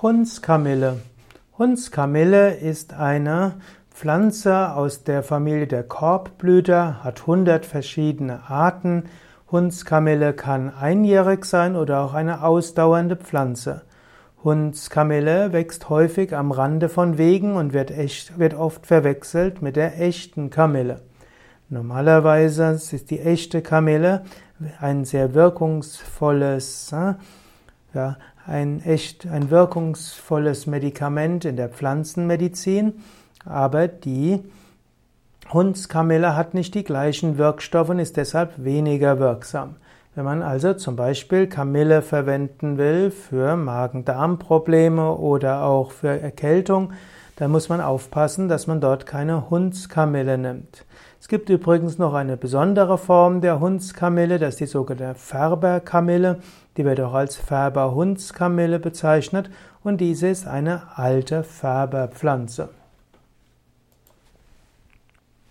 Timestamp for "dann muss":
47.38-47.68